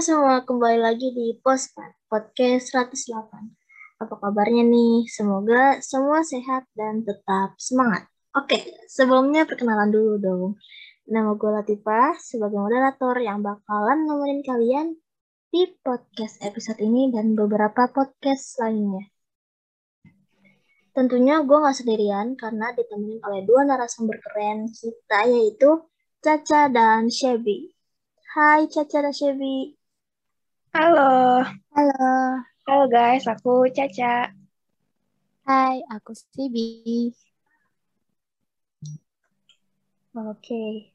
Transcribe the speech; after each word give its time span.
Semua, 0.00 0.40
kembali 0.40 0.80
lagi 0.80 1.12
di 1.12 1.36
Postpad 1.44 2.08
Podcast 2.08 2.72
108. 2.72 4.00
Apa 4.00 4.14
kabarnya 4.16 4.64
nih? 4.64 5.04
Semoga 5.04 5.76
semua 5.84 6.24
sehat 6.24 6.64
dan 6.72 7.04
tetap 7.04 7.52
semangat. 7.60 8.08
Oke, 8.32 8.80
sebelumnya 8.88 9.44
perkenalan 9.44 9.92
dulu 9.92 10.16
dong. 10.16 10.50
Nama 11.04 11.36
gue 11.36 11.50
Latifah 11.52 12.16
sebagai 12.16 12.56
moderator 12.56 13.12
yang 13.20 13.44
bakalan 13.44 14.08
nemenin 14.08 14.40
kalian 14.40 14.96
di 15.52 15.68
podcast 15.84 16.40
episode 16.48 16.80
ini 16.80 17.12
dan 17.12 17.36
beberapa 17.36 17.84
podcast 17.92 18.56
lainnya. 18.56 19.04
Tentunya 20.96 21.44
gue 21.44 21.60
gak 21.60 21.76
sendirian 21.76 22.40
karena 22.40 22.72
ditemenin 22.72 23.20
oleh 23.20 23.44
dua 23.44 23.68
narasumber 23.68 24.16
keren 24.16 24.64
kita 24.64 25.28
yaitu 25.28 25.84
Caca 26.24 26.72
dan 26.72 27.12
Shelby. 27.12 27.68
Hai 28.32 28.64
Caca 28.64 29.04
dan 29.04 29.12
Shelby. 29.12 29.79
Halo. 30.70 31.42
Halo. 31.74 32.06
Halo 32.62 32.84
guys, 32.86 33.26
aku 33.26 33.66
Caca. 33.74 34.30
Hai, 35.42 35.82
aku 35.90 36.14
Shelby. 36.14 37.10
Oke. 40.14 40.94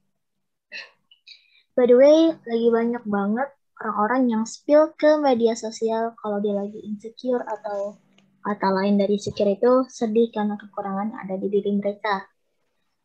By 1.75 1.91
the 1.91 1.99
way, 1.99 2.31
lagi 2.47 2.67
banyak 2.71 3.03
banget 3.03 3.51
orang-orang 3.83 4.31
yang 4.31 4.43
spill 4.47 4.95
ke 4.95 5.19
media 5.19 5.59
sosial 5.59 6.15
kalau 6.23 6.39
dia 6.39 6.55
lagi 6.55 6.79
insecure 6.79 7.43
atau 7.43 7.99
kata 8.47 8.71
lain 8.71 8.95
dari 8.95 9.19
insecure 9.19 9.51
itu 9.51 9.83
sedih 9.91 10.31
karena 10.31 10.55
kekurangan 10.55 11.11
yang 11.11 11.19
ada 11.19 11.35
di 11.35 11.51
diri 11.51 11.75
mereka. 11.75 12.23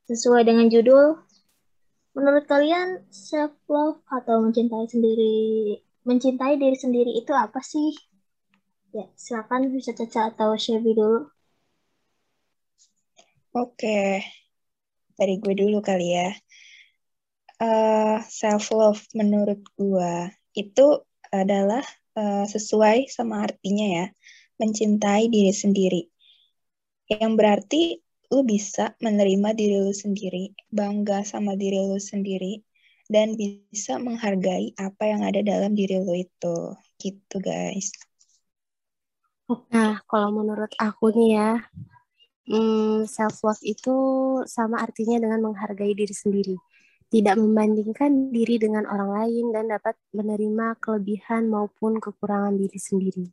Sesuai 0.06 0.46
dengan 0.46 0.70
judul, 0.70 1.18
Menurut 2.10 2.42
kalian 2.50 3.06
self 3.10 3.54
love 3.70 4.02
atau 4.10 4.42
mencintai 4.42 4.82
sendiri 4.90 5.78
mencintai 6.04 6.56
diri 6.56 6.76
sendiri 6.76 7.12
itu 7.16 7.32
apa 7.36 7.60
sih? 7.60 7.92
Ya, 8.90 9.06
silakan 9.14 9.70
bisa 9.70 9.94
Caca 9.94 10.34
atau 10.34 10.58
Shelby 10.58 10.96
dulu. 10.96 11.30
Oke, 13.54 14.22
dari 15.18 15.34
gue 15.42 15.54
dulu 15.58 15.82
kali 15.82 16.14
ya. 16.14 16.30
Uh, 17.60 18.18
self 18.24 18.72
love 18.72 19.04
menurut 19.12 19.60
gue 19.76 20.32
itu 20.56 20.86
adalah 21.28 21.84
uh, 22.16 22.48
sesuai 22.48 23.12
sama 23.12 23.44
artinya 23.46 23.86
ya, 23.86 24.06
mencintai 24.58 25.28
diri 25.28 25.52
sendiri. 25.52 26.02
Yang 27.10 27.32
berarti 27.36 27.82
lu 28.30 28.46
bisa 28.46 28.94
menerima 29.02 29.50
diri 29.54 29.76
lu 29.82 29.90
sendiri, 29.90 30.54
bangga 30.70 31.26
sama 31.26 31.58
diri 31.58 31.82
lu 31.82 31.98
sendiri, 31.98 32.62
dan 33.10 33.34
bisa 33.34 33.98
menghargai 33.98 34.70
apa 34.78 35.02
yang 35.10 35.26
ada 35.26 35.42
dalam 35.42 35.74
diri 35.74 35.98
lu 35.98 36.14
itu. 36.14 36.58
Gitu, 36.94 37.36
guys. 37.42 37.90
Nah, 39.74 39.98
kalau 40.06 40.30
menurut 40.30 40.70
aku 40.78 41.10
nih 41.10 41.34
ya, 41.34 41.50
hmm, 42.46 43.10
self-love 43.10 43.58
itu 43.66 43.96
sama 44.46 44.78
artinya 44.86 45.18
dengan 45.18 45.50
menghargai 45.50 45.90
diri 45.90 46.14
sendiri. 46.14 46.54
Tidak 47.10 47.34
membandingkan 47.34 48.30
diri 48.30 48.62
dengan 48.62 48.86
orang 48.86 49.10
lain 49.10 49.50
dan 49.50 49.66
dapat 49.66 49.98
menerima 50.14 50.78
kelebihan 50.78 51.50
maupun 51.50 51.98
kekurangan 51.98 52.54
diri 52.54 52.78
sendiri. 52.78 53.26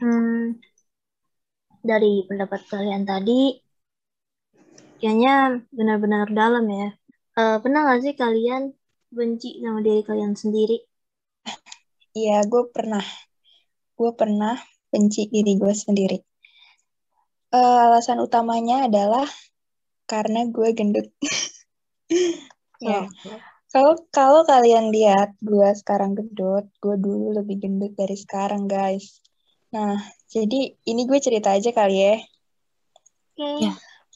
Hmm, 0.00 0.56
dari 1.84 2.24
pendapat 2.24 2.64
kalian 2.72 3.04
tadi 3.04 3.60
kayaknya 4.96 5.60
benar-benar 5.68 6.32
dalam 6.32 6.64
ya. 6.72 6.88
Uh, 7.34 7.58
pernah 7.58 7.82
gak 7.90 8.06
sih 8.06 8.14
kalian 8.14 8.70
benci 9.10 9.58
sama 9.58 9.82
diri 9.82 10.06
kalian 10.06 10.38
sendiri? 10.38 10.78
Iya, 12.14 12.46
gue 12.46 12.70
pernah. 12.70 13.02
Gue 13.98 14.14
pernah 14.14 14.54
benci 14.94 15.26
diri 15.26 15.58
gue 15.58 15.74
sendiri. 15.74 16.18
Uh, 17.50 17.90
alasan 17.90 18.22
utamanya 18.22 18.86
adalah 18.86 19.26
karena 20.06 20.46
gue 20.46 20.68
gendut. 20.78 21.10
ya. 22.78 23.10
Kalau 23.74 23.98
kalau 24.14 24.46
kalian 24.46 24.94
lihat 24.94 25.34
gue 25.42 25.66
sekarang 25.74 26.14
gendut, 26.14 26.70
gue 26.78 26.94
dulu 26.94 27.34
lebih 27.34 27.66
gendut 27.66 27.98
dari 27.98 28.14
sekarang, 28.14 28.70
guys. 28.70 29.18
Nah, 29.74 29.98
jadi 30.30 30.78
ini 30.86 31.02
gue 31.10 31.18
cerita 31.18 31.50
aja 31.50 31.74
kali 31.74 31.98
ya. 31.98 32.14
Oke. 32.14 33.42
Okay. 33.42 33.56
Ya. 33.66 33.72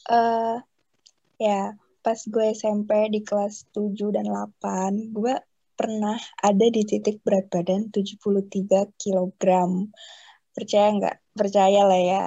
Uh, 0.07 0.55
ya, 1.35 1.75
pas 1.99 2.19
gue 2.19 2.45
SMP 2.55 3.11
di 3.11 3.21
kelas 3.23 3.67
7 3.75 4.15
dan 4.15 4.27
8, 4.31 5.13
gue 5.13 5.35
pernah 5.79 6.19
ada 6.43 6.65
di 6.67 6.83
titik 6.83 7.23
berat 7.23 7.47
badan 7.47 7.87
73 7.91 8.99
kg. 8.99 9.43
Percaya 10.51 10.87
nggak? 10.91 11.15
Percaya 11.31 11.81
lah 11.87 12.01
ya. 12.01 12.25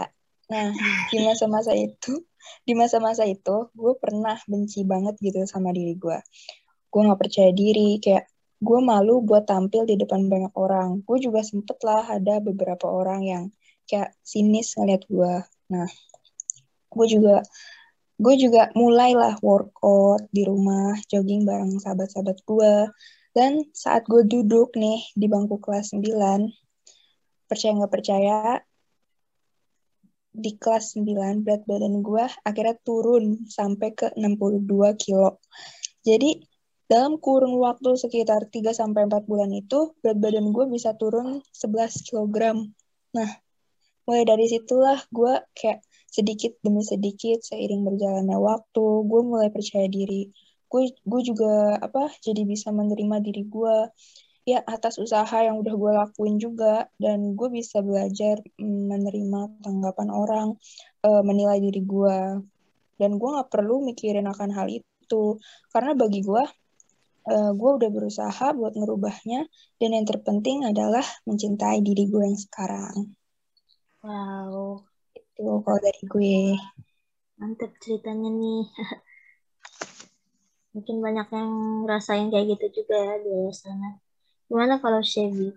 Nah, 0.53 0.73
di 1.13 1.19
masa-masa 1.25 1.73
itu, 1.77 2.25
di 2.65 2.73
masa-masa 2.73 3.25
itu, 3.29 3.73
gue 3.73 3.93
pernah 4.01 4.37
benci 4.49 4.85
banget 4.85 5.17
gitu 5.21 5.45
sama 5.45 5.73
diri 5.73 5.97
gue. 5.97 6.19
Gue 6.93 7.01
nggak 7.05 7.21
percaya 7.21 7.53
diri, 7.53 8.01
kayak 8.01 8.29
gue 8.63 8.79
malu 8.81 9.21
buat 9.27 9.45
tampil 9.45 9.85
di 9.85 9.97
depan 10.01 10.29
banyak 10.29 10.53
orang. 10.57 11.05
Gue 11.05 11.21
juga 11.21 11.41
sempet 11.45 11.77
lah 11.85 12.09
ada 12.09 12.41
beberapa 12.41 12.89
orang 12.89 13.21
yang 13.25 13.45
kayak 13.89 14.17
sinis 14.25 14.77
ngeliat 14.77 15.03
gue. 15.09 15.35
Nah, 15.73 15.89
gue 16.93 17.07
juga 17.09 17.43
gue 18.23 18.35
juga 18.39 18.71
mulailah 18.79 19.43
workout 19.43 20.31
di 20.31 20.47
rumah, 20.47 20.95
jogging 21.11 21.43
bareng 21.43 21.83
sahabat-sahabat 21.83 22.39
gue. 22.47 22.75
Dan 23.35 23.67
saat 23.75 24.07
gue 24.07 24.23
duduk 24.23 24.79
nih 24.79 25.03
di 25.19 25.27
bangku 25.27 25.59
kelas 25.59 25.91
9, 25.99 26.07
percaya 27.51 27.73
nggak 27.75 27.93
percaya, 27.93 28.63
di 30.33 30.57
kelas 30.57 30.97
9 30.97 31.45
berat 31.45 31.63
badan 31.69 32.01
gue 32.01 32.25
akhirnya 32.25 32.77
turun 32.81 33.45
sampai 33.45 33.93
ke 33.93 34.09
62 34.17 34.97
kilo. 34.97 35.45
Jadi 36.01 36.41
dalam 36.89 37.21
kurun 37.21 37.57
waktu 37.61 38.01
sekitar 38.01 38.49
3 38.49 38.73
sampai 38.73 39.09
4 39.09 39.29
bulan 39.29 39.53
itu 39.53 39.93
berat 40.01 40.19
badan 40.19 40.51
gue 40.57 40.65
bisa 40.73 40.97
turun 40.97 41.45
11 41.53 42.09
kg. 42.09 42.65
Nah, 43.13 43.31
mulai 44.09 44.25
dari 44.25 44.49
situlah 44.49 44.99
gue 45.13 45.37
kayak 45.53 45.85
sedikit 46.13 46.53
demi 46.61 46.85
sedikit 46.85 47.41
seiring 47.41 47.89
berjalannya 47.89 48.37
waktu, 48.37 48.85
gue 49.09 49.21
mulai 49.25 49.49
percaya 49.49 49.89
diri. 49.89 50.29
Gue 50.69 50.93
gue 50.93 51.21
juga 51.25 51.81
apa 51.81 52.13
jadi 52.21 52.45
bisa 52.45 52.69
menerima 52.69 53.17
diri 53.25 53.43
gue 53.49 53.77
ya 54.43 54.59
atas 54.67 54.99
usaha 54.99 55.39
yang 55.39 55.63
udah 55.63 55.75
gue 55.75 55.93
lakuin 56.03 56.37
juga 56.37 56.91
dan 56.99 57.39
gue 57.39 57.49
bisa 57.49 57.81
belajar 57.81 58.43
mm, 58.61 58.83
menerima 58.93 59.41
tanggapan 59.65 60.09
orang, 60.13 60.49
uh, 61.07 61.23
menilai 61.25 61.59
diri 61.65 61.81
gue 61.81 62.19
dan 63.01 63.11
gue 63.17 63.29
nggak 63.35 63.51
perlu 63.51 63.83
mikirin 63.83 64.29
akan 64.29 64.51
hal 64.55 64.69
itu 64.69 65.25
karena 65.73 65.93
bagi 65.97 66.21
gue 66.23 66.45
uh, 67.29 67.51
gue 67.55 67.71
udah 67.79 67.91
berusaha 67.91 68.47
buat 68.55 68.75
ngerubahnya 68.75 69.47
dan 69.79 69.91
yang 69.95 70.07
terpenting 70.07 70.67
adalah 70.67 71.05
mencintai 71.27 71.83
diri 71.83 72.07
gue 72.11 72.23
yang 72.27 72.39
sekarang. 72.39 73.15
Wow, 74.03 74.83
itu 75.33 75.49
kalau 75.65 75.81
dari 75.81 76.03
gue. 76.05 76.37
Mantep 77.41 77.73
ceritanya 77.81 78.29
nih. 78.29 78.69
Mungkin 80.77 80.97
banyak 81.01 81.29
yang 81.33 81.51
ngerasain 81.85 82.29
kayak 82.29 82.57
gitu 82.57 82.85
juga 82.85 82.97
ya 83.01 83.15
di 83.25 83.29
luar 83.33 83.57
sana. 83.57 83.97
Gimana 84.49 84.77
kalau 84.77 85.01
Chevy? 85.01 85.57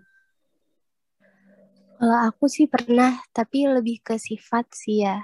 Kalau 1.96 2.18
aku 2.28 2.48
sih 2.48 2.68
pernah, 2.68 3.20
tapi 3.36 3.68
lebih 3.68 4.00
ke 4.00 4.16
sifat 4.16 4.68
sih 4.72 5.04
ya. 5.04 5.20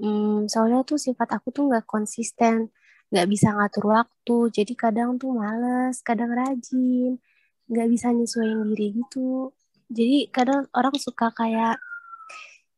Hmm, 0.00 0.48
soalnya 0.48 0.84
tuh 0.88 0.96
sifat 0.96 1.28
aku 1.36 1.52
tuh 1.52 1.68
nggak 1.68 1.84
konsisten 1.84 2.72
nggak 3.12 3.28
bisa 3.28 3.52
ngatur 3.52 3.92
waktu 3.92 4.36
jadi 4.56 4.72
kadang 4.72 5.20
tuh 5.20 5.36
males 5.36 6.00
kadang 6.00 6.32
rajin 6.32 7.20
nggak 7.68 7.88
bisa 7.92 8.08
nyesuaiin 8.08 8.72
diri 8.72 8.96
gitu 9.04 9.52
jadi 9.92 10.32
kadang 10.32 10.64
orang 10.72 10.96
suka 10.96 11.28
kayak 11.36 11.76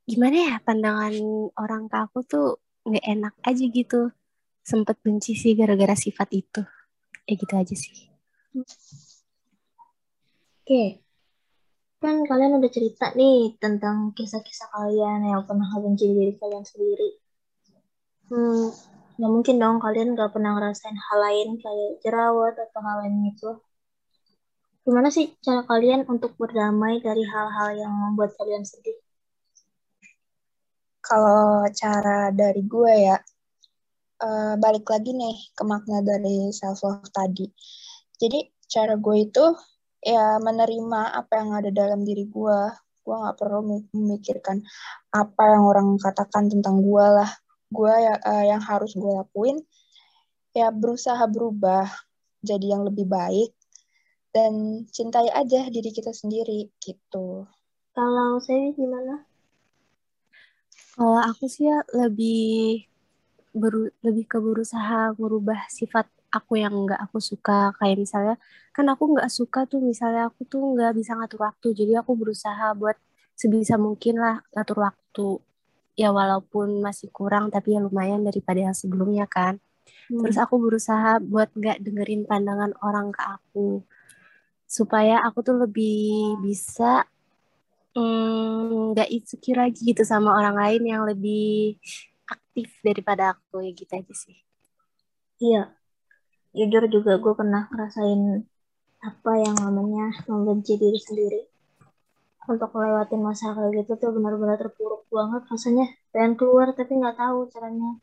gimana 0.04 0.36
ya 0.36 0.54
pandangan 0.60 1.14
orang 1.56 1.88
ke 1.88 1.96
aku 1.96 2.18
tuh 2.24 2.48
nggak 2.84 3.04
enak 3.04 3.34
aja 3.44 3.64
gitu. 3.68 4.12
Sempet 4.64 4.96
benci 5.04 5.36
sih 5.36 5.52
gara-gara 5.52 5.92
sifat 5.92 6.28
itu. 6.32 6.62
Ya 7.28 7.32
gitu 7.36 7.54
aja 7.56 7.74
sih. 7.76 8.08
Oke. 10.60 11.04
Kan 12.00 12.24
kalian 12.28 12.60
udah 12.60 12.70
cerita 12.72 13.12
nih 13.16 13.56
tentang 13.60 14.12
kisah-kisah 14.12 14.68
kalian 14.72 15.24
yang 15.24 15.44
pernah 15.48 15.68
benci 15.80 16.08
diri 16.12 16.32
kalian 16.36 16.64
sendiri. 16.64 17.10
Hmm 18.28 18.94
nggak 19.14 19.30
mungkin 19.30 19.56
dong 19.62 19.78
kalian 19.78 20.18
nggak 20.18 20.34
pernah 20.34 20.58
ngerasain 20.58 20.98
hal 20.98 21.18
lain 21.22 21.48
kayak 21.62 22.02
jerawat 22.02 22.54
atau 22.58 22.80
hal 22.82 23.06
lain 23.06 23.30
itu. 23.30 23.50
Gimana 24.82 25.08
sih 25.14 25.32
cara 25.38 25.62
kalian 25.64 26.02
untuk 26.10 26.34
berdamai 26.34 26.98
dari 26.98 27.22
hal-hal 27.22 27.78
yang 27.78 27.94
membuat 27.94 28.34
kalian 28.34 28.66
sedih? 28.66 28.98
Kalau 31.04 31.68
cara 31.76 32.32
dari 32.32 32.64
gue 32.64 32.94
ya, 33.12 33.16
uh, 34.24 34.54
balik 34.56 34.88
lagi 34.88 35.12
nih 35.12 35.36
ke 35.52 35.62
makna 35.68 36.00
dari 36.00 36.48
self 36.48 36.80
love 36.80 37.04
tadi. 37.12 37.44
Jadi 38.16 38.40
cara 38.64 38.96
gue 38.96 39.16
itu 39.20 39.44
ya 40.00 40.40
menerima 40.40 41.12
apa 41.12 41.32
yang 41.44 41.50
ada 41.52 41.68
dalam 41.68 42.08
diri 42.08 42.24
gue. 42.24 42.60
Gue 43.04 43.14
nggak 43.20 43.36
perlu 43.36 43.84
memikirkan 43.92 44.64
apa 45.12 45.42
yang 45.52 45.68
orang 45.68 46.00
katakan 46.00 46.48
tentang 46.48 46.80
gue 46.80 47.04
lah. 47.04 47.28
Gue 47.68 47.92
ya, 47.92 48.16
uh, 48.16 48.44
yang 48.48 48.64
harus 48.64 48.96
gue 48.96 49.12
lakuin 49.12 49.60
ya 50.54 50.70
berusaha 50.70 51.26
berubah 51.26 51.90
jadi 52.40 52.78
yang 52.78 52.86
lebih 52.86 53.10
baik 53.10 53.50
dan 54.30 54.84
cintai 54.88 55.28
aja 55.34 55.66
diri 55.68 55.90
kita 55.90 56.14
sendiri 56.14 56.70
gitu. 56.78 57.44
Kalau 57.94 58.38
saya 58.42 58.70
gimana 58.72 59.33
kalau 60.94 61.18
aku 61.18 61.50
sih 61.50 61.66
ya 61.66 61.82
lebih 61.90 62.86
beru 63.54 63.90
lebih 64.02 64.26
ke 64.30 64.38
berusaha 64.38 65.14
merubah 65.18 65.66
sifat 65.70 66.06
aku 66.30 66.58
yang 66.58 66.74
nggak 66.86 66.98
aku 66.98 67.18
suka. 67.22 67.74
Kayak 67.78 67.98
misalnya 68.02 68.36
kan 68.74 68.86
aku 68.90 69.14
nggak 69.14 69.30
suka 69.30 69.66
tuh 69.70 69.82
misalnya 69.82 70.30
aku 70.30 70.46
tuh 70.46 70.62
nggak 70.74 70.94
bisa 70.98 71.14
ngatur 71.14 71.46
waktu 71.46 71.68
jadi 71.74 72.02
aku 72.02 72.18
berusaha 72.18 72.74
buat 72.74 72.98
sebisa 73.38 73.78
mungkin 73.78 74.18
lah 74.22 74.42
ngatur 74.54 74.78
waktu. 74.86 75.28
Ya 75.94 76.10
walaupun 76.10 76.82
masih 76.82 77.10
kurang 77.14 77.54
tapi 77.54 77.78
ya 77.78 77.80
lumayan 77.82 78.26
daripada 78.26 78.58
yang 78.70 78.74
sebelumnya 78.74 79.26
kan. 79.30 79.62
Hmm. 79.84 80.20
terus 80.20 80.36
aku 80.40 80.60
berusaha 80.60 81.20
buat 81.20 81.52
nggak 81.52 81.80
dengerin 81.84 82.24
pandangan 82.28 82.74
orang 82.82 83.14
ke 83.14 83.22
aku. 83.22 83.84
Supaya 84.66 85.22
aku 85.22 85.44
tuh 85.44 85.56
lebih 85.60 86.40
bisa 86.42 87.04
nggak 87.94 89.08
mm, 89.10 89.14
insecure 89.14 89.62
lagi 89.62 89.80
gitu 89.86 90.02
sama 90.02 90.34
orang 90.34 90.58
lain 90.58 90.82
yang 90.82 91.02
lebih 91.06 91.78
aktif 92.26 92.74
daripada 92.82 93.38
aku 93.38 93.62
ya 93.62 93.70
gitu 93.70 93.92
aja 93.94 94.14
sih. 94.14 94.36
Iya. 95.38 95.70
Jujur 96.54 96.86
juga 96.90 97.18
gue 97.18 97.34
pernah 97.34 97.66
ngerasain 97.70 98.46
apa 99.02 99.32
yang 99.42 99.56
namanya 99.58 100.10
membenci 100.26 100.78
diri 100.78 100.98
sendiri. 100.98 101.42
Untuk 102.44 102.76
melewatin 102.76 103.24
masa 103.24 103.56
kayak 103.56 103.86
gitu 103.86 103.92
tuh 103.96 104.10
benar-benar 104.14 104.58
terpuruk 104.58 105.06
banget 105.10 105.46
rasanya. 105.50 105.86
Pengen 106.10 106.34
keluar 106.34 106.74
tapi 106.74 106.98
nggak 106.98 107.18
tahu 107.18 107.50
caranya. 107.50 107.98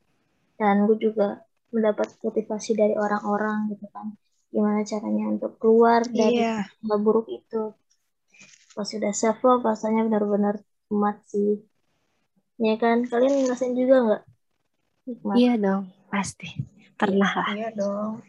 Dan 0.55 0.87
gue 0.87 0.97
juga 0.99 1.43
mendapat 1.71 2.15
motivasi 2.23 2.75
dari 2.75 2.95
orang-orang 2.95 3.71
gitu 3.75 3.87
kan. 3.91 4.15
Gimana 4.51 4.83
caranya 4.83 5.31
untuk 5.31 5.55
keluar 5.59 6.03
dari 6.07 6.43
yeah. 6.43 6.67
buruk 6.83 7.31
itu 7.31 7.71
pas 8.75 8.87
sudah 8.87 9.11
self 9.11 9.39
love 9.45 9.63
rasanya 9.63 10.01
benar-benar 10.07 10.55
kuat 10.87 11.17
sih 11.27 11.59
ya 12.61 12.75
kan 12.77 13.03
kalian 13.09 13.33
ngerasain 13.45 13.73
juga 13.75 13.95
nggak 14.05 14.21
iya 15.39 15.53
dong 15.57 15.83
pasti 16.11 16.47
pernah 16.99 17.31
lah 17.31 17.47
iya 17.55 17.69
dong 17.73 18.21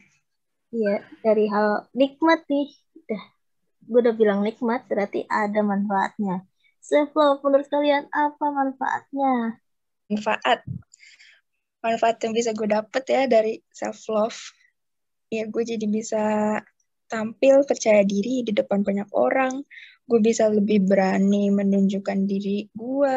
Iya, 0.72 1.04
dari 1.20 1.44
hal 1.52 1.84
nikmat 1.92 2.48
nih. 2.48 2.72
Udah, 2.96 3.22
gue 3.84 4.00
udah 4.08 4.14
bilang 4.16 4.40
nikmat, 4.40 4.88
berarti 4.88 5.28
ada 5.28 5.60
manfaatnya. 5.60 6.48
Self 6.80 7.12
love, 7.12 7.44
menurut 7.44 7.68
kalian 7.68 8.08
apa 8.08 8.46
manfaatnya? 8.48 9.60
Manfaat. 10.08 10.64
Manfaat 11.84 12.16
yang 12.24 12.32
bisa 12.32 12.56
gue 12.56 12.68
dapet 12.72 13.04
ya 13.04 13.22
dari 13.28 13.60
self 13.68 14.00
love. 14.08 14.40
Ya, 15.28 15.44
gue 15.44 15.60
jadi 15.60 15.84
bisa 15.84 16.24
tampil 17.12 17.68
percaya 17.68 18.00
diri 18.00 18.40
di 18.40 18.52
depan 18.56 18.80
banyak 18.80 19.12
orang. 19.12 19.60
Gue 20.08 20.20
bisa 20.20 20.50
lebih 20.50 20.84
berani 20.86 21.48
menunjukkan 21.54 22.18
diri 22.26 22.68
gue. 22.74 23.16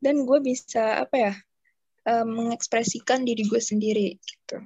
Dan 0.00 0.28
gue 0.28 0.38
bisa, 0.44 1.00
apa 1.04 1.16
ya, 1.16 1.32
uh, 2.08 2.24
mengekspresikan 2.26 3.24
diri 3.24 3.44
gue 3.48 3.60
sendiri 3.60 4.16
gitu. 4.20 4.60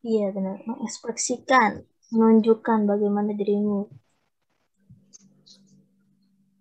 Iya 0.00 0.32
benar, 0.32 0.64
mengekspresikan, 0.64 1.84
menunjukkan 2.08 2.88
bagaimana 2.88 3.36
dirimu. 3.36 3.84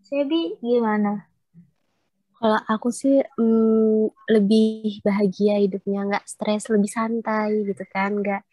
Sebi 0.03 0.59
gimana? 0.59 1.29
Kalau 2.35 2.59
aku 2.67 2.91
sih 2.91 3.23
mm, 3.23 4.31
lebih 4.31 4.99
bahagia 5.07 5.55
hidupnya, 5.59 6.03
nggak 6.03 6.27
stres, 6.27 6.67
lebih 6.67 6.91
santai 6.91 7.63
gitu 7.63 7.83
kan, 7.87 8.19
nggak 8.19 8.43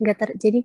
nggak 0.00 0.16
ter 0.20 0.30
jadi 0.36 0.60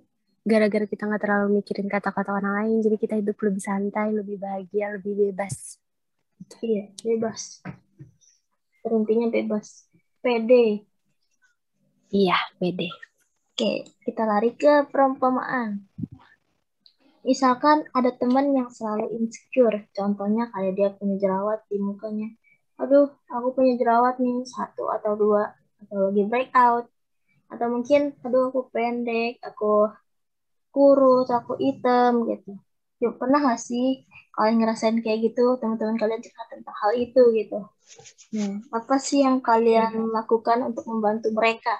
gara-gara 0.50 0.82
kita 0.90 1.06
nggak 1.06 1.22
terlalu 1.22 1.62
mikirin 1.62 1.86
kata-kata 1.86 2.34
orang 2.34 2.54
lain, 2.58 2.76
jadi 2.82 2.96
kita 2.98 3.14
hidup 3.22 3.38
lebih 3.38 3.62
santai, 3.62 4.10
lebih 4.10 4.36
bahagia, 4.42 4.98
lebih 4.98 5.14
bebas. 5.14 5.78
Iya, 6.58 6.90
bebas. 7.06 7.62
Intinya 8.82 9.30
bebas. 9.30 9.86
Pede. 10.18 10.82
Iya, 12.10 12.34
pede. 12.58 12.90
Oke, 13.54 13.86
kita 14.02 14.26
lari 14.26 14.56
ke 14.58 14.90
perumpamaan. 14.90 15.86
Misalkan 17.22 17.84
ada 17.92 18.10
teman 18.16 18.56
yang 18.56 18.72
selalu 18.72 19.20
insecure, 19.20 19.86
contohnya 19.92 20.48
kayak 20.50 20.72
dia 20.74 20.88
punya 20.96 21.20
jerawat 21.20 21.62
di 21.68 21.76
mukanya. 21.76 22.32
Aduh, 22.80 23.12
aku 23.28 23.52
punya 23.52 23.76
jerawat 23.76 24.16
nih, 24.16 24.42
satu 24.48 24.88
atau 24.88 25.12
dua, 25.14 25.52
atau 25.84 26.08
lagi 26.08 26.24
breakout. 26.24 26.88
Atau 27.52 27.66
mungkin, 27.68 28.16
aduh 28.24 28.48
aku 28.48 28.72
pendek, 28.72 29.36
aku 29.44 29.92
kurus, 30.74 31.28
aku 31.30 31.58
hitam 31.58 32.26
gitu. 32.30 32.58
Yuk, 33.00 33.16
pernah 33.16 33.40
gak 33.42 33.60
sih 33.60 34.06
kalian 34.36 34.56
ngerasain 34.62 34.98
kayak 35.04 35.32
gitu, 35.32 35.58
teman-teman 35.58 35.96
kalian 35.98 36.20
cerita 36.22 36.46
tentang 36.48 36.76
hal 36.76 36.92
itu 36.96 37.22
gitu? 37.36 37.58
Nah, 38.36 38.54
apa 38.70 38.96
sih 39.02 39.26
yang 39.26 39.42
kalian 39.42 40.12
lakukan 40.14 40.62
untuk 40.64 40.86
membantu 40.86 41.28
mereka? 41.34 41.74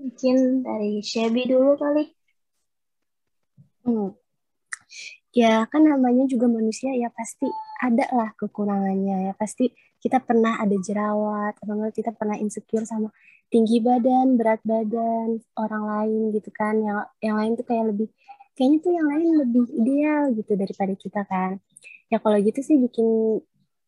Mungkin 0.00 0.64
dari 0.64 1.04
Shelby 1.04 1.44
dulu 1.44 1.76
kali. 1.76 2.04
Hmm. 3.84 4.16
Ya 5.30 5.62
kan 5.70 5.86
namanya 5.86 6.26
juga 6.26 6.50
manusia 6.50 6.90
ya 6.96 7.06
pasti 7.14 7.46
ada 7.78 8.06
lah 8.10 8.34
kekurangannya 8.34 9.30
ya 9.30 9.32
pasti 9.38 9.70
kita 10.00 10.18
pernah 10.18 10.58
ada 10.58 10.74
jerawat 10.74 11.54
atau 11.60 11.92
kita 11.92 12.10
pernah 12.16 12.34
insecure 12.40 12.88
sama 12.88 13.12
tinggi 13.50 13.82
badan 13.82 14.38
berat 14.38 14.62
badan 14.62 15.42
orang 15.58 15.84
lain 15.84 16.20
gitu 16.34 16.50
kan 16.54 16.78
yang 16.78 16.98
yang 17.18 17.36
lain 17.36 17.52
tuh 17.58 17.66
kayak 17.66 17.90
lebih 17.90 18.08
kayaknya 18.54 18.78
tuh 18.82 18.92
yang 18.94 19.06
lain 19.10 19.28
lebih 19.42 19.64
ideal 19.74 20.22
gitu 20.34 20.52
daripada 20.54 20.94
kita 20.94 21.22
kan 21.26 21.58
ya 22.10 22.18
kalau 22.22 22.38
gitu 22.38 22.62
sih 22.62 22.78
bikin 22.78 23.38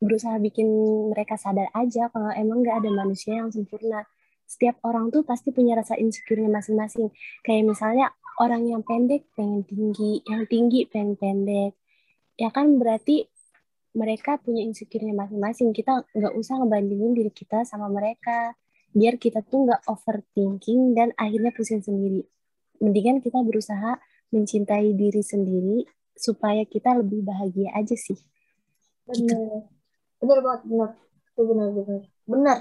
berusaha 0.02 0.34
bikin 0.42 0.66
mereka 1.14 1.38
sadar 1.38 1.70
aja 1.78 2.10
kalau 2.10 2.30
emang 2.34 2.66
nggak 2.66 2.82
ada 2.82 2.90
manusia 2.90 3.38
yang 3.38 3.54
sempurna 3.54 4.02
setiap 4.52 4.76
orang 4.84 5.08
tuh 5.08 5.24
pasti 5.24 5.48
punya 5.48 5.72
rasa 5.72 5.96
insecure-nya 5.96 6.52
masing-masing. 6.52 7.08
Kayak 7.40 7.72
misalnya 7.72 8.12
orang 8.36 8.68
yang 8.68 8.84
pendek 8.84 9.24
pengen 9.32 9.64
tinggi, 9.64 10.20
yang 10.28 10.44
tinggi 10.44 10.84
pengen 10.92 11.16
pendek. 11.16 11.72
Ya 12.36 12.52
kan 12.52 12.76
berarti 12.76 13.24
mereka 13.96 14.36
punya 14.36 14.60
insecure-nya 14.60 15.16
masing-masing. 15.16 15.72
Kita 15.72 16.04
nggak 16.12 16.34
usah 16.36 16.60
ngebandingin 16.60 17.16
diri 17.16 17.32
kita 17.32 17.64
sama 17.64 17.88
mereka. 17.88 18.52
Biar 18.92 19.16
kita 19.16 19.40
tuh 19.44 19.68
nggak 19.68 19.88
overthinking 19.88 20.92
dan 20.92 21.16
akhirnya 21.16 21.52
pusing 21.52 21.80
sendiri. 21.80 22.28
Mendingan 22.80 23.24
kita 23.24 23.40
berusaha 23.40 23.96
mencintai 24.32 24.92
diri 24.96 25.20
sendiri 25.24 25.84
supaya 26.16 26.64
kita 26.68 26.96
lebih 27.00 27.24
bahagia 27.24 27.72
aja 27.76 27.96
sih. 27.96 28.16
Benar. 29.08 29.68
Benar 30.20 30.38
banget, 30.44 30.62
benar. 30.68 30.90
Benar, 31.36 31.68
benar. 31.72 32.00
Benar. 32.28 32.58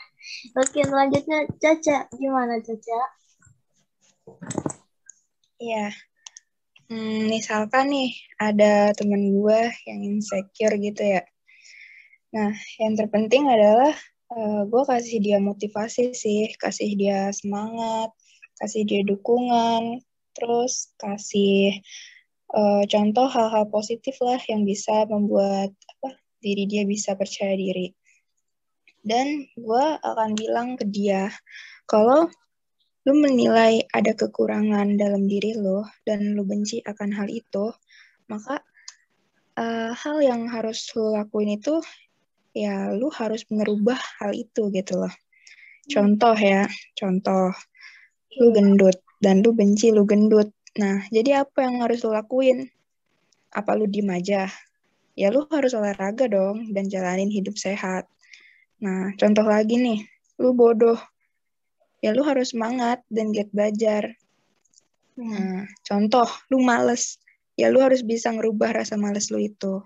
Oke, 0.62 0.80
selanjutnya 0.82 1.38
Caca. 1.60 1.98
Gimana 2.16 2.62
Caca? 2.62 3.00
Iya. 5.60 5.92
Hmm, 6.84 7.32
misalkan 7.32 7.88
nih 7.90 8.12
ada 8.36 8.92
temen 8.92 9.32
gue 9.32 9.60
yang 9.88 10.00
insecure 10.04 10.76
gitu 10.78 11.02
ya. 11.02 11.24
Nah, 12.34 12.52
yang 12.82 12.92
terpenting 12.98 13.48
adalah 13.48 13.94
uh, 14.32 14.62
gue 14.64 14.82
kasih 14.86 15.18
dia 15.20 15.38
motivasi 15.42 16.16
sih, 16.16 16.54
kasih 16.56 16.96
dia 16.96 17.28
semangat, 17.34 18.14
kasih 18.60 18.86
dia 18.86 19.02
dukungan, 19.04 20.00
terus 20.32 20.94
kasih 20.96 21.82
uh, 22.54 22.82
contoh 22.88 23.26
hal-hal 23.28 23.68
positif 23.68 24.16
lah 24.22 24.40
yang 24.48 24.64
bisa 24.64 25.04
membuat 25.10 25.74
apa 25.98 26.16
diri 26.40 26.64
dia 26.68 26.84
bisa 26.86 27.16
percaya 27.18 27.56
diri. 27.56 27.92
Dan 29.04 29.44
gue 29.52 29.86
akan 30.00 30.32
bilang 30.32 30.80
ke 30.80 30.88
dia 30.88 31.28
kalau 31.84 32.32
lu 33.04 33.12
menilai 33.20 33.84
ada 33.92 34.16
kekurangan 34.16 34.96
dalam 34.96 35.28
diri 35.28 35.52
lo 35.52 35.84
dan 36.08 36.32
lu 36.32 36.48
benci 36.48 36.80
akan 36.80 37.12
hal 37.12 37.28
itu, 37.28 37.68
maka 38.32 38.64
uh, 39.60 39.92
hal 39.92 40.24
yang 40.24 40.48
harus 40.48 40.88
lu 40.96 41.12
lakuin 41.12 41.60
itu 41.60 41.84
ya 42.54 42.94
lu 42.94 43.10
harus 43.10 43.42
merubah 43.50 43.98
hal 44.22 44.30
itu 44.32 44.70
gitu 44.70 44.94
loh. 45.02 45.12
Contoh 45.90 46.38
ya, 46.38 46.64
contoh 46.96 47.52
lu 48.40 48.54
gendut 48.54 48.96
dan 49.20 49.42
lu 49.42 49.52
benci 49.52 49.90
lu 49.90 50.06
gendut. 50.06 50.48
Nah, 50.78 51.04
jadi 51.10 51.44
apa 51.44 51.66
yang 51.66 51.84
harus 51.84 52.00
lu 52.06 52.14
lakuin? 52.14 52.70
Apa 53.52 53.74
lu 53.76 53.90
diem 53.90 54.08
aja? 54.10 54.48
Ya 55.14 55.30
lu 55.30 55.46
harus 55.50 55.74
olahraga 55.76 56.26
dong 56.26 56.74
dan 56.74 56.90
jalanin 56.90 57.30
hidup 57.30 57.54
sehat. 57.54 58.08
Nah, 58.82 59.14
contoh 59.14 59.46
lagi 59.46 59.78
nih, 59.78 60.00
lu 60.40 60.54
bodoh. 60.54 60.98
ya 62.04 62.12
lu 62.12 62.20
harus 62.20 62.52
semangat 62.52 63.00
dan 63.08 63.32
giat 63.32 63.48
belajar. 63.48 64.12
Nah, 65.16 65.64
contoh, 65.88 66.28
lu 66.52 66.60
males, 66.60 67.16
ya 67.56 67.72
lu 67.72 67.80
harus 67.80 68.04
bisa 68.04 68.28
ngerubah 68.28 68.84
rasa 68.84 69.00
males 69.00 69.32
lu 69.32 69.40
itu. 69.40 69.80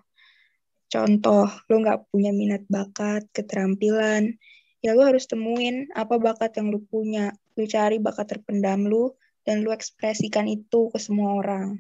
Contoh, 0.89 1.45
lu 1.69 1.85
nggak 1.85 2.09
punya 2.09 2.33
minat 2.33 2.65
bakat, 2.65 3.29
keterampilan, 3.37 4.33
ya 4.81 4.97
lu 4.97 5.05
harus 5.05 5.29
temuin 5.29 5.93
apa 5.93 6.17
bakat 6.17 6.57
yang 6.57 6.73
lu 6.73 6.81
punya. 6.89 7.37
Lu 7.61 7.69
cari 7.69 8.01
bakat 8.01 8.33
terpendam 8.33 8.89
lu, 8.89 9.13
dan 9.45 9.61
lu 9.65 9.73
ekspresikan 9.73 10.49
itu 10.49 10.89
ke 10.89 10.97
semua 10.97 11.37
orang. 11.41 11.77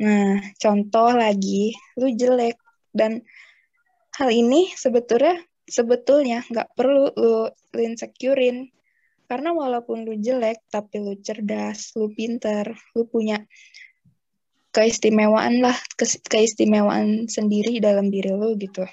Nah, 0.00 0.40
contoh 0.56 1.12
lagi, 1.12 1.76
lu 2.00 2.08
jelek, 2.12 2.56
dan 2.96 3.20
hal 4.16 4.32
ini 4.32 4.72
sebetulnya 4.72 5.36
sebetulnya 5.68 6.40
nggak 6.48 6.72
perlu 6.72 7.12
lu, 7.16 7.52
lu 7.52 7.80
insecurein 7.84 8.70
karena 9.26 9.50
walaupun 9.50 10.06
lu 10.06 10.14
jelek, 10.16 10.62
tapi 10.70 11.02
lu 11.02 11.18
cerdas, 11.18 11.92
lu 11.98 12.08
pinter, 12.14 12.70
lu 12.94 13.04
punya 13.10 13.42
keistimewaan 14.76 15.64
lah, 15.64 15.72
keistimewaan 16.28 17.32
sendiri 17.32 17.80
dalam 17.80 18.12
diri 18.12 18.28
lu 18.36 18.60
gitu. 18.60 18.84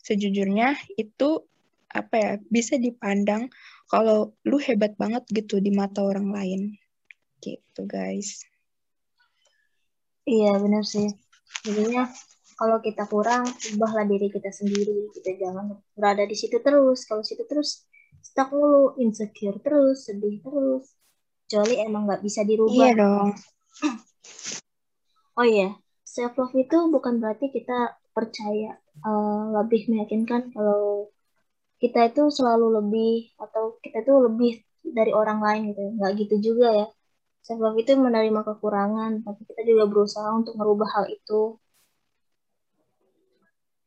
Sejujurnya 0.00 0.72
itu 0.96 1.44
apa 1.92 2.14
ya 2.16 2.32
bisa 2.48 2.80
dipandang 2.80 3.52
kalau 3.92 4.32
lu 4.48 4.56
hebat 4.56 4.96
banget 4.96 5.28
gitu 5.28 5.60
di 5.60 5.68
mata 5.68 6.00
orang 6.00 6.32
lain. 6.32 6.60
Gitu 7.44 7.84
guys. 7.84 8.48
Iya 10.24 10.56
benar 10.56 10.88
sih. 10.88 11.12
Jadinya 11.60 12.08
kalau 12.56 12.80
kita 12.80 13.04
kurang, 13.04 13.44
ubahlah 13.76 14.08
diri 14.08 14.32
kita 14.32 14.48
sendiri. 14.48 15.12
Kita 15.12 15.36
jangan 15.36 15.76
berada 15.92 16.24
di 16.24 16.36
situ 16.36 16.56
terus. 16.64 17.04
Kalau 17.04 17.20
situ 17.20 17.44
terus 17.44 17.84
stuck 18.24 18.48
mulu, 18.48 18.96
insecure 18.96 19.60
terus, 19.60 20.08
sedih 20.08 20.40
terus. 20.40 20.96
Kecuali 21.44 21.84
emang 21.84 22.08
nggak 22.08 22.24
bisa 22.24 22.48
dirubah. 22.48 22.72
Iya 22.72 22.92
dong. 22.96 23.28
Oh 25.38 25.46
iya, 25.52 25.66
self 26.14 26.32
love 26.38 26.54
itu 26.64 26.76
bukan 26.94 27.14
berarti 27.22 27.46
kita 27.56 27.72
percaya 28.16 28.68
uh, 29.06 29.54
lebih 29.56 29.80
meyakinkan 29.90 30.42
kalau 30.54 30.82
kita 31.82 31.98
itu 32.10 32.22
selalu 32.38 32.66
lebih 32.78 33.10
atau 33.44 33.62
kita 33.84 33.96
itu 34.04 34.12
lebih 34.26 34.50
dari 34.98 35.12
orang 35.20 35.38
lain 35.46 35.60
gitu. 35.70 35.82
Nggak 35.96 36.12
gitu 36.20 36.34
juga 36.46 36.68
ya. 36.80 36.86
Self 37.46 37.60
love 37.64 37.78
itu 37.82 37.90
menerima 38.06 38.40
kekurangan, 38.48 39.12
tapi 39.24 39.40
kita 39.48 39.62
juga 39.70 39.84
berusaha 39.92 40.28
untuk 40.40 40.54
merubah 40.60 40.88
hal 40.96 41.06
itu 41.16 41.34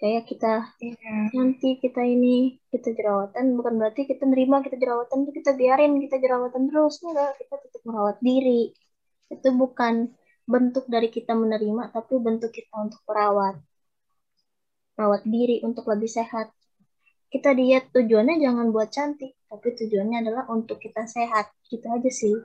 kayak 0.01 0.25
kita 0.25 0.65
yeah. 0.81 1.29
nanti 1.37 1.77
kita 1.77 2.01
ini 2.01 2.57
kita 2.73 2.89
jerawatan 2.97 3.53
bukan 3.53 3.73
berarti 3.77 4.09
kita 4.09 4.25
nerima 4.25 4.65
kita 4.65 4.73
jerawatan 4.81 5.29
itu 5.29 5.31
kita 5.39 5.53
biarin 5.53 5.93
kita 6.01 6.17
jerawatan 6.17 6.73
terus 6.73 6.97
enggak 7.05 7.37
kita 7.37 7.55
tetap 7.61 7.81
merawat 7.85 8.17
diri 8.17 8.73
itu 9.29 9.47
bukan 9.61 10.09
bentuk 10.45 10.85
dari 10.89 11.07
kita 11.07 11.33
menerima 11.37 11.93
tapi 11.93 12.17
bentuk 12.17 12.51
kita 12.51 12.73
untuk 12.81 13.01
merawat. 13.07 13.57
Merawat 14.97 15.23
diri 15.25 15.61
untuk 15.63 15.87
lebih 15.87 16.09
sehat. 16.09 16.51
Kita 17.31 17.55
diet 17.55 17.89
tujuannya 17.95 18.43
jangan 18.43 18.69
buat 18.75 18.91
cantik 18.91 19.33
tapi 19.47 19.67
tujuannya 19.75 20.17
adalah 20.23 20.43
untuk 20.51 20.79
kita 20.79 21.07
sehat. 21.07 21.51
Gitu 21.67 21.85
aja 21.87 22.11
sih. 22.11 22.35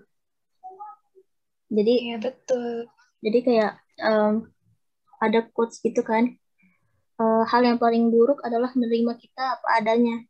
Jadi 1.66 2.14
ya 2.14 2.16
betul. 2.22 2.86
jadi 3.24 3.38
kayak 3.42 3.72
um, 4.06 4.46
ada 5.18 5.42
quotes 5.50 5.82
gitu 5.82 6.04
kan. 6.06 6.36
Uh, 7.16 7.42
hal 7.48 7.64
yang 7.64 7.80
paling 7.80 8.12
buruk 8.12 8.44
adalah 8.44 8.70
menerima 8.76 9.16
kita 9.18 9.58
apa 9.58 9.82
adanya. 9.82 10.22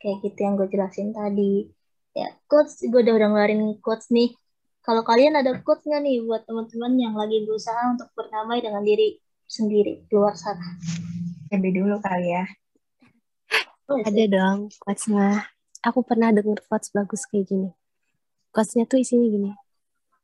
Kayak 0.00 0.16
gitu 0.24 0.38
yang 0.46 0.54
gue 0.56 0.68
jelasin 0.70 1.10
tadi. 1.16 1.68
Ya 2.14 2.28
quotes 2.46 2.78
gue 2.82 3.00
udah 3.00 3.14
udah 3.18 3.28
ngeluarin 3.32 3.62
quotes 3.82 4.12
nih 4.14 4.34
kalau 4.90 5.06
kalian 5.06 5.38
ada 5.38 5.54
quotes 5.62 5.86
nggak 5.86 6.02
nih 6.02 6.18
buat 6.26 6.42
teman-teman 6.50 6.98
yang 6.98 7.14
lagi 7.14 7.46
berusaha 7.46 7.94
untuk 7.94 8.10
berdamai 8.18 8.58
dengan 8.58 8.82
diri 8.82 9.22
sendiri 9.46 10.10
luar 10.10 10.34
sana 10.34 10.74
lebih 11.54 11.78
dulu 11.78 12.02
kali 12.02 12.34
ya 12.34 12.44
oh, 13.86 14.02
ada 14.02 14.24
dong 14.26 14.74
quotesnya 14.82 15.46
aku 15.86 16.02
pernah 16.02 16.34
denger 16.34 16.58
quotes 16.66 16.90
bagus 16.90 17.22
kayak 17.30 17.46
gini 17.46 17.70
quotesnya 18.50 18.90
tuh 18.90 18.98
isinya 18.98 19.30
gini 19.30 19.50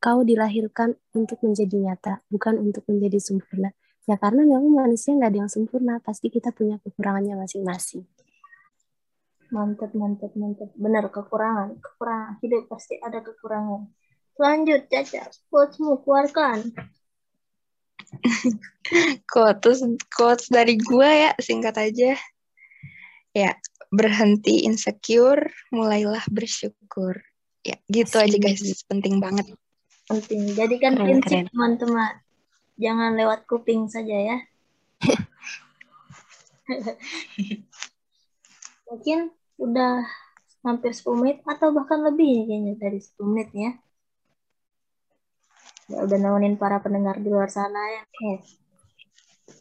kau 0.02 0.26
dilahirkan 0.26 0.98
untuk 1.14 1.38
menjadi 1.46 1.78
nyata 1.78 2.26
bukan 2.26 2.58
untuk 2.58 2.82
menjadi 2.90 3.22
sempurna 3.22 3.70
Ya 4.06 4.14
karena 4.14 4.46
memang 4.46 4.70
manusia 4.70 5.18
nggak 5.18 5.34
ada 5.34 5.38
yang 5.42 5.50
sempurna, 5.50 5.98
pasti 5.98 6.30
kita 6.30 6.54
punya 6.54 6.78
kekurangannya 6.78 7.42
masing-masing. 7.42 8.06
Mantap, 9.50 9.90
mantap, 9.98 10.30
mantap. 10.38 10.70
Benar, 10.78 11.10
kekurangan. 11.10 11.74
Kekurangan. 11.82 12.38
Hidup 12.38 12.70
pasti 12.70 13.02
ada 13.02 13.18
kekurangan. 13.18 13.90
Lanjut, 14.36 14.84
Caca. 14.92 15.32
Quotesmu, 15.48 16.04
keluarkan. 16.04 16.72
quotes, 19.32 19.80
quotes 20.12 20.46
dari 20.52 20.76
gue 20.76 21.08
ya, 21.08 21.32
singkat 21.40 21.76
aja. 21.80 22.16
Ya, 23.32 23.56
berhenti 23.88 24.64
insecure, 24.68 25.48
mulailah 25.72 26.24
bersyukur. 26.28 27.20
Ya, 27.64 27.76
gitu 27.88 28.20
Asli. 28.20 28.36
aja 28.36 28.36
guys. 28.38 28.84
Penting 28.86 29.18
banget. 29.18 29.56
Penting. 30.06 30.54
Jadikan 30.54 30.94
keren, 30.94 31.18
prinsip, 31.24 31.50
teman-teman 31.50 32.14
jangan 32.76 33.16
lewat 33.16 33.48
kuping 33.48 33.88
saja 33.88 34.14
ya. 34.14 34.38
Mungkin 38.86 39.32
udah 39.56 40.04
hampir 40.62 40.92
10 40.92 41.20
menit 41.20 41.38
atau 41.46 41.72
bahkan 41.72 42.04
lebih 42.04 42.46
kayaknya 42.46 42.74
dari 42.78 43.00
10 43.00 43.30
menit 43.32 43.48
ya. 43.56 43.72
Ya 45.86 46.02
udah 46.02 46.18
nemenin 46.18 46.58
para 46.58 46.82
pendengar 46.82 47.18
di 47.22 47.30
luar 47.30 47.50
sana 47.50 47.78
ya. 47.94 48.02
Oke. 48.06 48.32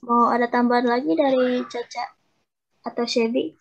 Mau 0.05 0.29
ada 0.33 0.49
tambahan 0.49 0.89
lagi 0.89 1.13
dari 1.13 1.61
Caca 1.69 2.05
atau 2.85 3.05
Shebi? 3.05 3.53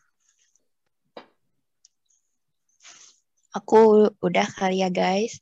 Aku 3.54 4.10
udah 4.18 4.48
kali 4.50 4.82
ya 4.82 4.90
guys 4.90 5.38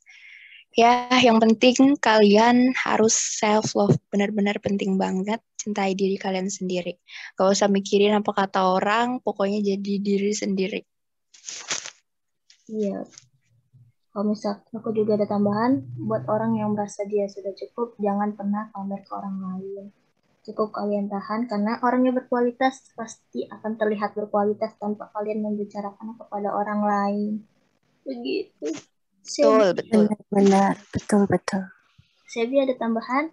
ya 0.73 1.12
yang 1.21 1.37
penting 1.37 2.00
kalian 2.00 2.73
harus 2.73 3.12
self 3.12 3.76
love 3.76 3.93
benar-benar 4.09 4.57
penting 4.57 4.97
banget 4.97 5.37
cintai 5.61 5.93
diri 5.93 6.17
kalian 6.17 6.49
sendiri 6.49 6.97
gak 7.37 7.52
usah 7.52 7.69
mikirin 7.69 8.17
apa 8.17 8.33
kata 8.33 8.73
orang 8.81 9.21
pokoknya 9.21 9.61
jadi 9.61 9.95
diri 10.00 10.33
sendiri 10.33 10.81
iya 12.73 13.05
kalau 14.12 14.33
misal 14.33 14.61
aku 14.76 14.92
juga 14.92 15.16
ada 15.16 15.26
tambahan 15.26 15.83
buat 15.97 16.28
orang 16.28 16.61
yang 16.61 16.76
merasa 16.76 17.02
dia 17.09 17.26
sudah 17.26 17.52
cukup 17.57 17.97
jangan 17.99 18.37
pernah 18.37 18.69
pamer 18.71 19.00
ke 19.02 19.12
orang 19.12 19.37
lain 19.40 19.85
cukup 20.42 20.75
kalian 20.75 21.09
tahan 21.09 21.49
karena 21.49 21.81
orang 21.81 22.04
yang 22.07 22.14
berkualitas 22.19 22.92
pasti 22.95 23.49
akan 23.49 23.78
terlihat 23.81 24.12
berkualitas 24.12 24.76
tanpa 24.76 25.09
kalian 25.16 25.40
membicarakan 25.40 26.19
kepada 26.19 26.49
orang 26.52 26.81
lain 26.83 27.33
begitu 28.02 28.75
Betul, 29.23 29.71
betul. 29.78 30.04
Benar, 30.35 30.75
betul, 30.90 31.23
betul. 31.31 31.62
Sebi 32.26 32.59
ada 32.59 32.75
tambahan? 32.75 33.31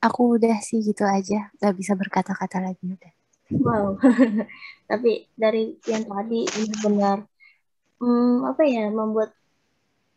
Aku 0.00 0.38
udah 0.38 0.56
sih 0.62 0.80
gitu 0.80 1.04
aja, 1.04 1.52
gak 1.60 1.74
bisa 1.76 1.92
berkata-kata 1.98 2.62
lagi 2.62 2.80
udah. 2.86 3.12
Wow, 3.50 3.98
tapi 4.90 5.26
dari 5.34 5.76
yang 5.84 6.06
tadi 6.06 6.46
ini 6.46 6.74
benar, 6.80 7.26
hmm, 7.98 8.46
apa 8.46 8.62
ya, 8.64 8.88
membuat 8.88 9.34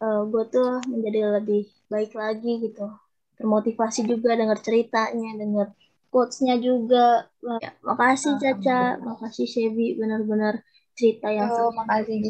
uh, 0.03 0.21
gue 0.27 0.43
tuh 0.51 0.83
menjadi 0.91 1.39
lebih 1.39 1.63
baik 1.87 2.11
lagi 2.13 2.59
gitu. 2.59 2.91
Termotivasi 3.39 4.05
juga 4.05 4.35
dengar 4.35 4.59
ceritanya, 4.59 5.39
dengar 5.39 5.67
quotes-nya 6.11 6.59
juga. 6.59 7.31
Ya, 7.63 7.71
makasih 7.81 8.37
Caca, 8.37 8.99
makasih 9.01 9.47
Sebi, 9.47 9.97
benar-benar 9.97 10.61
cerita 10.93 11.33
yang 11.33 11.49
oh, 11.49 11.73
makasih 11.73 12.21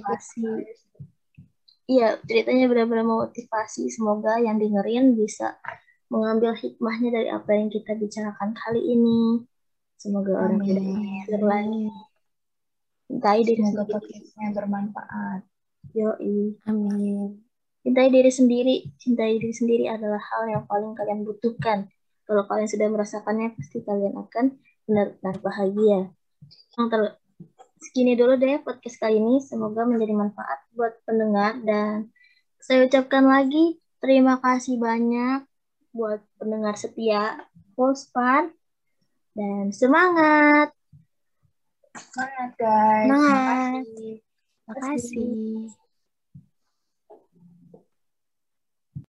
iya 1.83 2.15
ceritanya 2.23 2.71
benar-benar 2.71 3.03
motivasi 3.03 3.91
semoga 3.91 4.39
yang 4.39 4.55
dengerin 4.55 5.19
bisa 5.19 5.59
mengambil 6.07 6.55
hikmahnya 6.55 7.11
dari 7.11 7.27
apa 7.27 7.51
yang 7.59 7.67
kita 7.67 7.99
bicarakan 7.99 8.55
kali 8.55 8.81
ini. 8.95 9.43
Semoga 9.99 10.31
Amin. 10.31 10.39
orang 10.39 10.59
tidak 10.63 10.83
mikir 10.87 11.41
lagi. 11.43 11.83
Cintai 13.11 13.39
diri 13.43 13.63
semoga 13.67 13.99
sendiri 13.99 14.31
yang 14.39 14.53
bermanfaat. 14.55 15.41
Yo 15.91 16.15
Amin 16.71 17.42
cintai 17.83 18.07
diri 18.09 18.31
sendiri 18.31 18.75
cintai 18.97 19.37
diri 19.37 19.53
sendiri 19.53 19.85
adalah 19.91 20.19
hal 20.19 20.43
yang 20.47 20.63
paling 20.65 20.95
kalian 20.95 21.27
butuhkan 21.27 21.91
kalau 22.23 22.47
kalian 22.47 22.69
sudah 22.71 22.87
merasakannya 22.87 23.53
pasti 23.59 23.83
kalian 23.83 24.15
akan 24.15 24.55
benar-benar 24.87 25.35
bahagia 25.43 25.99
yang 26.79 26.87
ter 26.87 27.19
segini 27.83 28.15
dulu 28.15 28.39
deh 28.39 28.63
podcast 28.63 28.95
kali 28.95 29.19
ini. 29.19 29.43
Semoga 29.43 29.83
menjadi 29.83 30.15
manfaat 30.15 30.63
buat 30.71 30.95
pendengar 31.03 31.59
dan 31.67 32.09
saya 32.63 32.87
ucapkan 32.87 33.27
lagi 33.27 33.83
terima 33.99 34.39
kasih 34.39 34.79
banyak 34.79 35.43
buat 35.91 36.23
pendengar 36.39 36.79
setia 36.79 37.43
Postpan 37.75 38.55
dan 39.35 39.75
semangat. 39.75 40.71
Semangat 41.93 42.51
guys. 42.55 43.05
Semangat. 43.05 43.83
Terima 44.63 44.73
kasih. 44.79 45.82